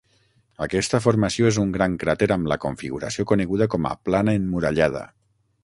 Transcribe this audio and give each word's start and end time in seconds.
Aquesta 0.65 0.99
formació 1.05 1.49
és 1.49 1.59
un 1.65 1.73
gran 1.75 1.99
cràter 2.03 2.29
amb 2.37 2.49
la 2.53 2.59
configuració 2.65 3.27
coneguda 3.33 3.69
com 3.75 3.89
a 3.91 3.95
plana 4.09 4.37
emmurallada. 4.41 5.05